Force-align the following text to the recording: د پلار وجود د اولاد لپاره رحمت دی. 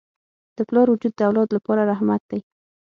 د 0.57 0.59
پلار 0.67 0.87
وجود 0.89 1.13
د 1.15 1.21
اولاد 1.27 1.49
لپاره 1.57 1.87
رحمت 1.91 2.21
دی. 2.31 2.39